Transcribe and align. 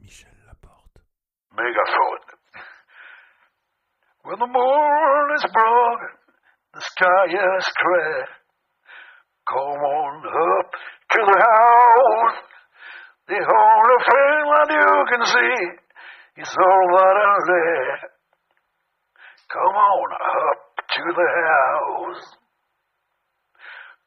Michel 0.00 0.32
Laporte. 0.48 1.00
Megaphone. 1.52 2.24
When 4.24 4.38
the 4.38 4.46
moon 4.46 5.26
is 5.36 5.44
broken, 5.52 6.12
the 6.72 6.80
sky 6.80 7.26
is 7.28 7.66
clear. 7.80 8.24
Come 9.48 9.82
on 9.82 10.24
up 10.24 10.70
to 11.12 11.20
the 11.20 11.38
house. 11.38 12.38
The 13.28 13.40
only 13.44 13.98
thing 14.08 14.42
that 14.52 14.68
you 14.72 15.04
can 15.12 15.24
see 15.26 16.42
is 16.42 16.56
all 16.56 16.86
that 16.96 17.16
is 17.28 17.44
there. 17.46 17.98
Come 19.52 19.76
on 19.76 20.12
up 20.12 20.60
to 20.96 21.02
the 21.12 21.28
house. 21.44 22.24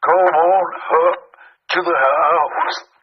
Come 0.03 0.35
on 0.35 0.65
up 0.73 1.21
to 1.69 1.81
the 1.81 1.97
house. 1.97 2.94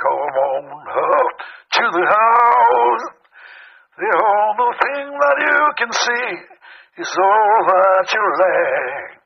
Come 0.00 0.12
on 0.12 0.64
up 0.88 1.36
to 1.72 1.84
the 1.90 2.06
house. 2.06 3.04
The 3.98 4.10
only 4.14 4.70
thing 4.78 5.06
that 5.18 5.36
you 5.42 5.58
can 5.76 5.92
see 5.92 6.28
is 7.02 7.10
all 7.18 7.66
that 7.66 8.06
you 8.14 8.24
lack. 8.38 9.18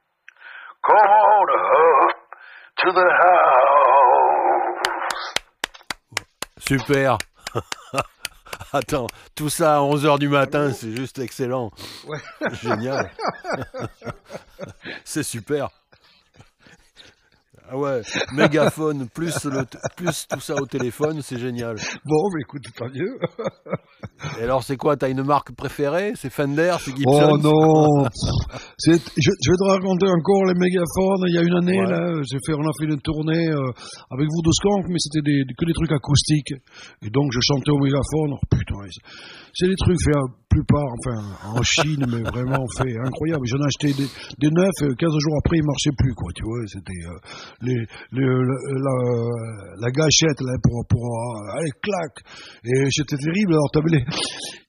Come 0.87 0.97
on 0.97 1.49
up 1.61 2.17
to 2.79 2.89
the 2.93 3.09
house. 3.23 3.73
Super 6.59 7.19
Attends, 8.73 9.09
tout 9.35 9.51
ça 9.51 9.77
à 9.77 9.81
11h 9.81 10.19
du 10.19 10.29
matin, 10.29 10.73
c'est 10.73 10.97
juste 10.97 11.19
excellent. 11.19 11.71
Ouais. 12.07 12.19
Génial. 12.63 13.11
c'est 15.05 15.23
super. 15.23 15.69
Ah 17.75 17.79
ouais, 17.79 18.03
mégaphone 18.35 19.09
plus, 19.09 19.33
tout 20.29 20.41
ça 20.41 20.57
au 20.57 20.67
téléphone, 20.67 21.23
c'est 21.23 21.39
génial. 21.39 21.77
Bon, 22.05 22.29
mais 22.35 22.43
écoute, 22.43 22.65
tant 22.77 22.91
mieux. 22.91 23.19
Et 24.41 24.45
alors, 24.45 24.63
c'est 24.63 24.77
quoi 24.77 24.97
T'as 24.97 25.11
une 25.11 25.23
marque 25.23 25.53
préférée? 25.55 26.13
C'est 26.17 26.31
Fender 26.31 26.75
C'est 26.81 26.97
Gibson? 26.97 27.31
Oh 27.33 27.39
non 27.39 28.05
je, 28.87 28.93
je 28.93 29.51
vais 29.51 29.57
te 29.57 29.69
raconter 29.71 30.07
encore 30.09 30.45
les 30.47 30.55
mégaphones. 30.55 31.25
Il 31.29 31.35
y 31.35 31.39
a 31.39 31.43
une 31.43 31.55
année, 31.57 31.81
Ouais. 31.81 31.91
là, 31.91 32.13
fait, 32.47 32.55
on 32.55 32.63
a 32.67 32.73
fait 32.79 32.87
une 32.87 33.01
tournée 33.01 33.49
euh, 33.49 33.71
avec 34.11 34.27
vous 34.29 34.43
de 34.43 34.53
Skank, 34.53 34.87
mais 34.89 34.99
c'était 34.99 35.23
des, 35.23 35.45
que 35.57 35.65
des 35.65 35.73
trucs 35.73 35.93
acoustiques. 35.93 36.55
Et 37.03 37.11
donc, 37.11 37.31
je 37.33 37.41
chantais 37.43 37.71
au 37.71 37.79
mégaphone. 37.79 38.33
Oh, 38.35 38.39
putain, 38.51 38.75
c'est- 39.55 39.69
des 39.69 39.77
trucs 39.77 40.01
faits, 40.03 40.15
la 40.15 40.23
plupart, 40.49 40.85
enfin, 41.01 41.57
en 41.59 41.63
Chine, 41.63 42.05
mais 42.09 42.23
vraiment 42.23 42.65
fait 42.77 42.97
incroyable. 42.99 43.47
J'en 43.47 43.59
ai 43.59 43.67
acheté 43.67 43.93
des, 43.95 44.09
des 44.39 44.51
neufs, 44.51 44.71
euh, 44.83 44.95
15 44.99 45.09
jours 45.19 45.37
après, 45.45 45.57
ils 45.59 45.65
marchaient 45.65 45.97
plus, 45.97 46.15
quoi, 46.15 46.31
tu 46.35 46.43
vois. 46.45 46.61
C'était 46.67 47.01
euh, 47.09 47.17
les, 47.63 47.79
les, 48.13 48.27
la, 48.27 48.57
la- 48.87 49.77
la 49.81 49.91
gâchette, 49.91 50.41
là, 50.41 50.53
pour, 50.63 50.85
pour 50.89 51.05
allez, 51.57 51.71
clac 51.83 52.13
Et 52.65 52.91
c'était 52.91 53.17
terrible. 53.17 53.53
Alors, 53.55 53.71
t'avais 53.73 53.91
les, 53.97 54.05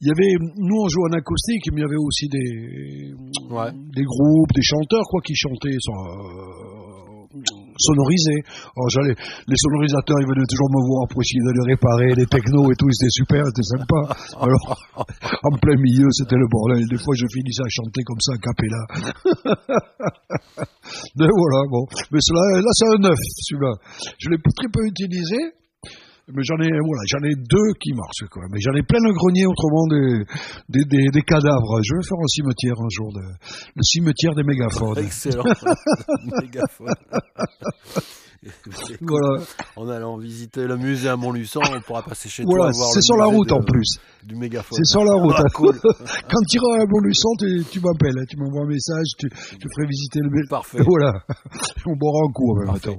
il 0.02 0.08
y 0.08 0.12
avait, 0.12 0.34
nous 0.58 0.78
on 0.84 0.88
jouait 0.88 1.10
en 1.12 1.18
acoustique, 1.18 1.64
mais 1.72 1.82
il 1.82 1.86
y 1.86 1.90
avait 1.90 2.02
aussi 2.02 2.28
des, 2.28 3.14
Ouais. 3.54 3.72
des 3.72 4.04
groupes, 4.04 4.52
des 4.56 4.64
chanteurs 4.64 5.04
quoi, 5.10 5.22
qui 5.22 5.36
chantaient 5.36 5.78
sur, 5.80 5.94
euh, 5.94 7.40
sonorisés. 7.78 8.42
Alors 8.76 8.90
j'allais, 8.90 9.16
les 9.48 9.56
sonorisateurs, 9.58 10.20
ils 10.22 10.28
venaient 10.30 10.46
toujours 10.50 10.70
me 10.70 10.82
voir 10.86 11.08
pour 11.10 11.22
essayer 11.24 11.42
de 11.42 11.54
les 11.56 11.66
réparer, 11.74 12.10
les 12.16 12.26
technos 12.28 12.72
et 12.72 12.76
tout, 12.76 12.88
c'était 12.92 13.10
super, 13.16 13.42
c'était 13.48 13.70
sympa. 13.80 14.00
Alors, 14.46 14.66
en 15.44 15.58
plein 15.58 15.78
milieu, 15.80 16.08
c'était 16.12 16.36
le 16.38 16.48
bordel. 16.52 16.86
Des 16.88 16.98
fois, 17.02 17.14
je 17.18 17.26
finissais 17.32 17.64
à 17.64 17.72
chanter 17.72 18.02
comme 18.04 18.22
ça, 18.22 18.34
a 18.34 18.38
cappella. 18.38 18.82
Mais 21.18 21.28
voilà, 21.30 21.60
bon. 21.70 21.86
Mais 22.12 22.20
cela, 22.22 22.42
là, 22.62 22.72
c'est 22.74 22.88
un 22.88 23.00
neuf, 23.10 23.18
celui-là. 23.50 23.74
Je 24.20 24.30
l'ai 24.30 24.38
très 24.38 24.70
peu 24.72 24.86
utilisé. 24.86 25.38
Mais 26.32 26.42
j'en 26.44 26.56
ai, 26.56 26.70
voilà, 26.70 27.04
j'en 27.08 27.20
ai 27.28 27.36
deux 27.36 27.74
qui 27.82 27.92
marchent, 27.94 28.30
quoi. 28.32 28.44
Mais 28.50 28.60
j'en 28.62 28.74
ai 28.74 28.84
plein 28.84 29.00
le 29.04 29.14
grenier, 29.14 29.46
autrement, 29.46 29.88
des, 29.88 30.24
des, 30.70 30.86
des, 30.86 31.06
des 31.12 31.22
cadavres. 31.22 31.82
Je 31.84 31.96
vais 31.96 32.04
faire 32.04 32.18
un 32.18 32.28
cimetière 32.28 32.76
un 32.80 32.88
jour, 32.90 33.12
de, 33.14 33.20
le 33.76 33.84
cimetière 33.84 34.34
des 34.34 34.44
mégaphones. 34.44 34.98
Excellent. 35.00 35.44
mégaphone. 36.42 36.94
Écoute, 38.46 38.98
Voilà, 39.02 39.44
En 39.78 39.88
allant 39.88 40.18
visiter 40.18 40.68
le 40.68 40.76
musée 40.76 41.08
à 41.08 41.16
Montluçon, 41.16 41.62
on 41.64 41.80
pourra 41.82 42.02
passer 42.04 42.28
chez 42.28 42.44
voilà 42.44 42.72
toi 42.74 42.86
c'est 42.94 43.02
sur 43.02 43.16
la 43.16 43.26
route 43.26 43.48
de- 43.48 43.54
en 43.54 43.62
plus. 43.64 44.00
Du 44.24 44.36
mégaphone. 44.36 44.78
C'est 44.78 44.86
sur 44.92 45.06
la 45.06 45.14
route. 45.14 45.36
Ah, 45.38 45.44
cool. 45.54 45.80
Quand 45.82 46.42
tu 46.50 46.58
iras 46.58 46.84
à 46.84 46.86
Montluçon, 46.86 47.30
tu, 47.40 47.64
tu 47.72 47.80
m'appelles, 47.80 48.18
hein, 48.20 48.26
tu 48.30 48.36
m'envoies 48.38 48.64
un 48.64 48.68
message, 48.68 49.06
tu, 49.18 49.30
tu 49.30 49.68
ferais 49.74 49.88
visiter 49.88 50.20
le 50.24 50.30
musée. 50.30 50.48
Parfait. 50.50 50.80
Voilà. 50.86 51.14
On 51.86 51.96
boira 51.96 52.20
un 52.28 52.32
coup 52.34 52.52
en 52.52 52.66
même 52.72 52.80
temps. 52.82 52.98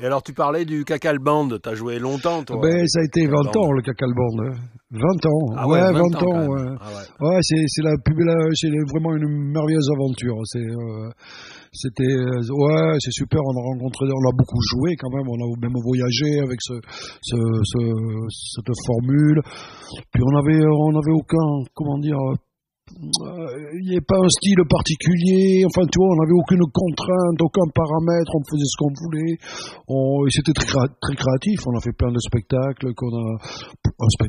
Et 0.00 0.04
alors, 0.06 0.22
tu 0.22 0.32
parlais 0.32 0.64
du 0.64 0.84
Cacal 0.84 1.18
Band. 1.18 1.48
T'as 1.62 1.74
joué 1.74 1.98
longtemps, 1.98 2.44
toi 2.44 2.60
Ben, 2.62 2.86
ça 2.86 3.00
a 3.00 3.04
été 3.04 3.26
20 3.26 3.32
Cacal 3.46 3.62
ans, 3.62 3.72
le 3.72 3.82
Cacalband. 3.82 4.34
hein. 4.44 4.52
20 4.90 5.00
ans. 5.26 5.54
Ah 5.56 5.68
ouais, 5.68 5.80
20, 5.92 5.92
quand 5.92 6.22
ans, 6.22 6.46
ouais. 6.48 6.62
Ah 6.80 6.88
ouais. 6.88 7.28
Ouais, 7.28 7.38
c'est 7.42 7.82
la 7.82 7.94
belle, 8.04 8.48
c'est 8.54 8.68
vraiment 8.90 9.14
une 9.16 9.28
merveilleuse 9.52 9.88
aventure. 9.92 10.36
C'est 10.44 10.60
euh, 10.64 11.10
c'était 11.72 12.04
euh, 12.04 12.40
ouais, 12.48 12.96
c'est 13.00 13.12
super. 13.12 13.40
On 13.44 13.52
a 13.60 13.64
rencontré, 13.74 14.06
on 14.06 14.28
a 14.30 14.32
beaucoup 14.32 14.60
joué 14.72 14.96
quand 14.96 15.10
même. 15.10 15.28
On 15.28 15.36
a 15.44 15.56
même 15.60 15.76
voyagé 15.84 16.40
avec 16.40 16.58
ce, 16.62 16.74
ce, 17.20 17.36
ce 17.64 17.78
cette 18.30 18.72
formule. 18.86 19.40
Puis 20.12 20.22
on 20.24 20.38
avait 20.38 20.64
on 20.64 20.96
avait 20.96 21.12
aucun 21.12 21.68
comment 21.74 21.98
dire. 21.98 22.16
Euh, 22.88 23.78
Il 23.78 23.84
n'y 23.84 23.92
avait 23.96 24.06
pas 24.06 24.18
un 24.18 24.28
style 24.28 24.62
particulier, 24.68 25.64
enfin 25.66 25.86
tu 25.86 25.98
vois, 25.98 26.08
on 26.12 26.18
n'avait 26.22 26.38
aucune 26.38 26.64
contrainte, 26.72 27.38
aucun 27.40 27.68
paramètre, 27.74 28.30
on 28.34 28.44
faisait 28.48 28.68
ce 28.68 28.76
qu'on 28.78 28.94
voulait. 28.94 29.34
On, 29.88 30.26
c'était 30.30 30.52
très, 30.52 30.66
très 31.00 31.14
créatif, 31.14 31.60
on 31.66 31.76
a 31.76 31.80
fait 31.80 31.92
plein 31.92 32.12
de 32.12 32.18
spectacles, 32.18 32.94
qu'on 32.94 33.12
a 33.12 33.38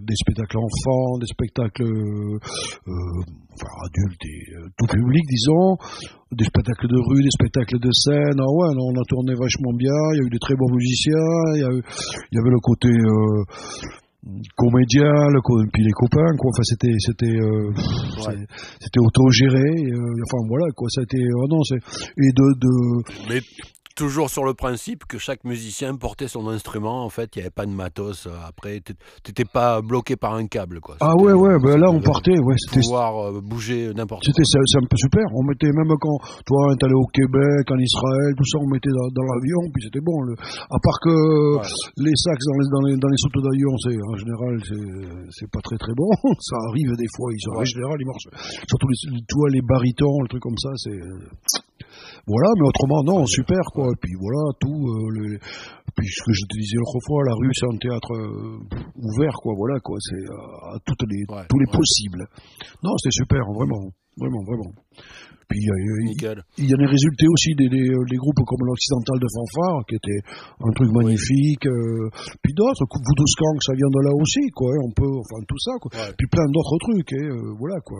des 0.02 0.20
spectacles 0.20 0.58
enfants, 0.58 1.18
des 1.20 1.32
spectacles 1.32 1.84
euh, 1.84 2.38
euh, 2.38 3.20
enfin, 3.54 3.72
adultes 3.88 4.26
et 4.26 4.42
tout 4.78 4.88
public, 4.88 5.24
disons, 5.30 5.78
des 6.32 6.46
spectacles 6.46 6.88
de 6.88 7.00
rue, 7.00 7.24
des 7.24 7.34
spectacles 7.34 7.80
de 7.80 7.92
scène. 7.92 8.38
Ah 8.38 8.52
ouais, 8.52 8.70
on 8.76 8.96
a 8.96 9.06
tourné 9.08 9.34
vachement 9.34 9.74
bien, 9.74 9.98
il 10.14 10.18
y 10.18 10.22
a 10.22 10.26
eu 10.26 10.34
des 10.34 10.40
très 10.40 10.56
bons 10.56 10.72
musiciens, 10.72 11.32
il 11.56 11.62
y, 11.62 12.40
avait 12.40 12.54
le 12.54 12.62
côté 12.62 12.90
comédien, 14.56 15.12
le 15.32 15.42
co- 15.42 15.64
puis 15.72 15.84
les 15.84 15.92
copains, 15.92 16.36
quoi. 16.38 16.52
Enfin, 16.54 16.64
c'était, 16.64 16.94
c'était, 17.00 17.36
euh, 17.40 17.72
c'était 18.80 19.00
autogéré. 19.00 19.64
et, 19.78 19.92
euh, 19.94 20.24
enfin 20.28 20.46
voilà, 20.48 20.66
quoi. 20.76 20.88
Ça 20.90 21.02
a 21.02 21.04
été, 21.04 21.24
oh 21.36 21.48
non, 21.48 21.62
c'est 21.64 21.78
et 21.78 22.32
de, 22.32 22.48
de, 22.60 23.04
Mais 23.30 23.42
toujours 24.00 24.30
sur 24.30 24.46
le 24.46 24.54
principe 24.54 25.04
que 25.06 25.18
chaque 25.18 25.44
musicien 25.44 25.96
portait 25.96 26.28
son 26.28 26.48
instrument. 26.48 27.04
En 27.04 27.10
fait, 27.10 27.36
il 27.36 27.40
n'y 27.40 27.42
avait 27.44 27.52
pas 27.52 27.66
de 27.66 27.72
matos. 27.72 28.28
euh, 28.28 28.32
Après, 28.48 28.80
t'é- 28.80 28.96
t'étais 29.24 29.44
pas 29.44 29.82
bloqué 29.82 30.16
par 30.16 30.34
un 30.36 30.48
câble, 30.48 30.80
quoi. 30.80 30.96
ah 31.02 31.16
ouais, 31.16 31.34
ouais, 31.34 31.60
ben 31.62 31.78
là 31.78 31.92
on 31.92 32.00
partait, 32.02 32.40
ouais, 32.40 32.56
c'était 32.58 32.80
Pouvoir 32.80 33.28
euh, 33.28 33.42
bouger 33.44 33.92
n'importe 33.94 34.24
C'était 34.24 34.42
un 34.80 34.88
peu 34.90 34.96
super. 34.96 35.24
On 35.36 35.44
mettait 35.44 35.68
même 35.76 35.92
quand 36.00 36.18
toi 36.46 36.74
t'allais 36.80 36.96
au 36.96 37.08
Québec, 37.12 37.68
en 37.70 37.78
Israël, 37.78 38.32
tout 38.38 38.46
ça, 38.48 38.58
on 38.64 38.70
mettait 38.72 38.90
dans, 38.90 39.10
dans 39.12 39.28
l'avion, 39.36 39.60
puis 39.74 39.84
c'était 39.84 40.00
bon. 40.02 40.22
Le... 40.24 40.34
À 40.40 40.80
part 40.82 41.00
que 41.04 41.12
Ouais. 41.60 41.68
les 41.98 42.16
sacs 42.16 42.40
dans 42.40 42.56
les 42.58 42.68
dans 42.72 42.82
les, 42.88 42.96
dans 42.98 43.10
les 43.12 43.20
d'avion, 43.44 43.72
c'est 43.84 43.98
en 44.00 44.16
général 44.16 44.54
c'est 45.32 45.50
pas 45.52 45.60
très 45.62 45.78
très 45.78 45.94
bon. 45.94 46.08
ça 46.40 46.56
arrive 46.72 46.96
des 46.96 47.10
fois, 47.16 47.30
ils 47.36 47.42
sont 47.44 47.52
en 47.60 47.64
général 47.66 47.98
ils 48.00 48.08
marchent. 48.08 48.32
Surtout 48.68 48.88
les 48.88 49.22
toi 49.28 49.50
les 49.52 49.62
barytons, 49.62 50.22
le 50.24 50.30
truc 50.30 50.42
comme 50.42 50.58
ça, 50.58 50.72
c'est 50.78 50.96
voilà. 52.28 52.50
Mais 52.58 52.68
autrement 52.68 53.04
non, 53.04 53.26
super 53.26 53.62
quoi. 53.74 53.88
Et 53.92 53.98
puis 54.02 54.14
voilà 54.20 54.44
tout. 54.60 54.82
euh, 54.88 55.38
Puis 55.96 56.08
ce 56.08 56.22
que 56.24 56.34
je 56.34 56.44
te 56.48 56.56
disais 56.58 56.78
l'autre 56.78 57.00
fois, 57.08 57.24
la 57.26 57.34
rue 57.36 57.52
c'est 57.54 57.68
un 57.68 57.78
théâtre 57.78 58.14
euh, 58.14 58.60
ouvert 58.96 59.34
quoi. 59.42 59.54
Voilà 59.58 59.80
quoi. 59.80 59.98
C'est 60.00 60.16
euh, 60.16 60.76
à 60.76 60.80
toutes 60.86 61.04
les 61.10 61.24
Ouais, 61.30 61.46
tous 61.50 61.60
les 61.60 61.66
ouais. 61.70 61.78
possibles. 61.78 62.24
Non, 62.84 62.94
c'était 62.98 63.18
super, 63.24 63.44
vraiment, 63.54 63.90
vraiment, 64.18 64.44
vraiment. 64.46 64.72
Puis 65.50 65.58
il 65.60 65.66
y 65.66 65.72
a- 65.74 65.82
il 65.82 66.06
y, 66.06 66.10
Nickel. 66.14 66.38
il 66.62 66.70
y 66.70 66.76
en 66.78 66.82
a 66.86 66.88
résulté 66.88 67.26
aussi 67.26 67.56
des, 67.58 67.70
des, 67.74 67.90
des 67.90 68.18
groupes 68.22 68.38
comme 68.46 68.62
l'Occidental 68.70 69.18
de 69.18 69.26
Fanfare, 69.34 69.82
qui 69.90 69.96
était 69.98 70.22
un 70.62 70.70
truc 70.78 70.92
magnifique. 70.94 71.66
euh, 71.66 72.06
puis 72.44 72.54
d'autres, 72.54 72.86
Voodoo 72.86 73.26
Skank, 73.26 73.58
ça 73.66 73.74
vient 73.74 73.90
de 73.90 74.02
là 74.06 74.14
aussi, 74.22 74.46
quoi. 74.54 74.70
hein, 74.70 74.86
On 74.86 74.92
peut, 74.94 75.10
enfin 75.10 75.42
tout 75.50 75.58
ça, 75.58 75.74
quoi. 75.82 75.90
Ouais. 75.98 76.14
Puis 76.16 76.28
plein 76.30 76.46
d'autres 76.54 76.78
trucs, 76.86 77.12
et 77.14 77.26
euh, 77.34 77.54
voilà, 77.58 77.82
quoi. 77.82 77.98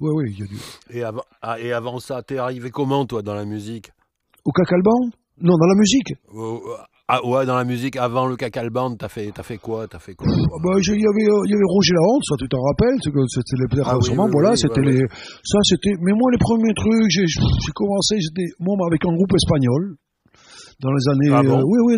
Ouais, 0.00 0.10
ouais, 0.12 0.24
il 0.28 0.38
y 0.38 0.42
a 0.42 0.46
du. 0.46 0.56
Et 0.90 1.02
avant, 1.02 1.22
ah, 1.42 1.58
et 1.58 1.72
avant 1.72 1.98
ça, 1.98 2.22
t'es 2.22 2.38
arrivé 2.38 2.70
comment, 2.70 3.06
toi, 3.06 3.22
dans 3.22 3.34
la 3.34 3.44
musique? 3.44 3.90
Au 4.44 4.52
Cacalban 4.52 5.10
Non, 5.40 5.56
dans 5.56 5.66
la 5.66 5.74
musique. 5.74 6.12
Ah, 7.08 7.24
Ouais, 7.24 7.46
dans 7.46 7.54
la 7.56 7.64
musique, 7.64 7.96
avant 7.96 8.26
le 8.26 8.34
Cacal 8.34 8.68
Band, 8.70 8.96
t'as 8.96 9.08
fait, 9.08 9.30
t'as 9.32 9.44
fait 9.44 9.58
quoi? 9.58 9.86
T'as 9.86 10.00
fait 10.00 10.14
quoi? 10.14 10.26
Ah 10.28 10.58
bah, 10.62 10.74
il 10.76 11.00
y 11.00 11.06
avait, 11.06 11.30
euh, 11.30 11.42
il 11.46 11.50
y 11.50 11.54
avait 11.54 11.70
Roger 11.70 11.94
Lahonte, 11.94 12.24
ça 12.28 12.34
tu 12.36 12.48
t'en 12.48 12.60
rappelles, 12.60 12.98
c'est 13.00 13.12
que 13.12 13.22
c'était 13.30 13.56
les 13.62 13.82
Ah 13.86 13.96
oui, 13.96 14.08
oui, 14.10 14.28
voilà, 14.32 14.50
oui, 14.50 14.58
c'était 14.58 14.80
les, 14.82 14.98
ça 15.44 15.58
c'était, 15.62 15.94
mais 16.00 16.10
moi 16.12 16.32
les 16.32 16.38
premiers 16.38 16.74
trucs, 16.74 17.06
j'ai, 17.08 17.26
j'ai 17.28 17.72
commencé, 17.76 18.16
j'étais, 18.18 18.50
moi 18.58 18.74
avec 18.90 19.04
un 19.06 19.14
groupe 19.14 19.32
espagnol, 19.34 19.94
dans 20.80 20.92
les 20.92 21.04
années, 21.08 21.30
Ah 21.32 21.42
bon 21.42 21.58
euh, 21.58 21.64
oui, 21.64 21.78
oui, 21.86 21.94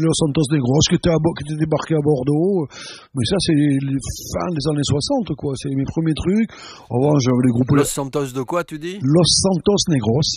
Los 0.00 0.14
Santos 0.14 0.48
Negros, 0.50 0.80
qui 0.88 0.96
était, 0.96 1.10
à, 1.10 1.16
qui 1.16 1.44
était 1.44 1.60
débarqué 1.60 1.94
à 1.94 2.00
Bordeaux, 2.02 2.66
mais 3.14 3.24
ça 3.28 3.36
c'est 3.40 3.54
les, 3.54 3.76
fins 3.76 4.52
des 4.52 4.64
années 4.72 4.84
60, 4.84 5.36
quoi, 5.36 5.52
c'est 5.56 5.68
mes 5.74 5.84
premiers 5.84 6.14
trucs. 6.14 6.48
Avant, 6.90 7.18
j'avais 7.18 7.44
les 7.44 7.52
groupes 7.52 7.70
Los 7.76 7.84
Santos 7.84 8.32
de 8.32 8.42
quoi, 8.42 8.64
tu 8.64 8.78
dis? 8.78 8.98
Los 9.02 9.28
Santos 9.28 9.84
Negros. 9.88 10.36